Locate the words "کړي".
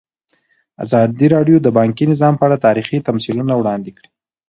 3.97-4.09